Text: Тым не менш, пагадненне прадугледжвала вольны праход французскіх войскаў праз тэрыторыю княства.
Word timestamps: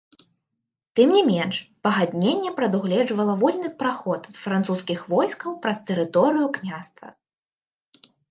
Тым 0.99 1.09
не 1.15 1.19
менш, 1.31 1.55
пагадненне 1.87 2.51
прадугледжвала 2.61 3.35
вольны 3.43 3.69
праход 3.83 4.21
французскіх 4.45 4.99
войскаў 5.15 5.51
праз 5.67 5.77
тэрыторыю 5.91 6.47
княства. 6.59 7.07